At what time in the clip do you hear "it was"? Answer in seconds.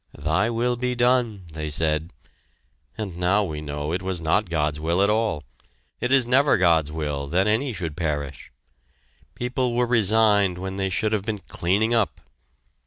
3.93-4.19